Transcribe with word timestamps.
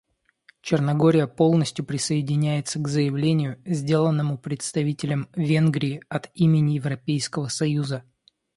Черногория 0.61 1.27
полностью 1.27 1.85
присоединяется 1.85 2.79
к 2.79 2.87
заявлению, 2.87 3.61
сделанному 3.67 4.39
представителем 4.39 5.29
Венгрии 5.35 6.01
от 6.09 6.31
имени 6.33 6.71
Европейского 6.71 7.49
союза. 7.49 8.03